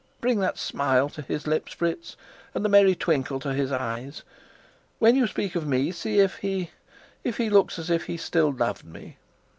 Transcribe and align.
Bring 0.19 0.39
that 0.39 0.57
smile 0.57 1.09
to 1.09 1.21
his 1.21 1.45
lips, 1.45 1.73
Fritz, 1.73 2.17
and 2.55 2.65
the 2.65 2.69
merry 2.69 2.95
twinkle 2.95 3.39
to 3.41 3.53
his 3.53 3.71
eyes. 3.71 4.23
When 4.97 5.15
you 5.15 5.27
speak 5.27 5.53
of 5.53 5.67
me, 5.67 5.91
see 5.91 6.19
if 6.19 6.37
he 6.37 6.71
if 7.23 7.37
he 7.37 7.51
looks 7.51 7.77
as 7.77 7.91
if 7.91 8.05
he 8.07 8.17
still 8.17 8.51
loved 8.51 8.83
me." 8.83 9.17